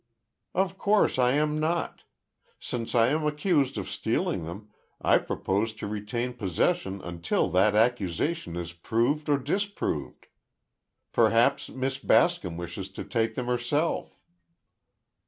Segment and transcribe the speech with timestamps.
[0.55, 2.05] "Of course I am not!
[2.59, 8.55] Since I am accused of stealing them, I propose to retain possession until that accusation
[8.55, 10.25] is proved or disproved!
[11.11, 14.17] Perhaps Miss Bascom wishes to take them herself."